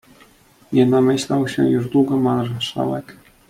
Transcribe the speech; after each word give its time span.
"Nie 0.73 0.85
namyślał 0.85 1.47
się 1.47 1.63
już 1.69 1.89
długo 1.89 2.17
marszałek." 2.17 3.17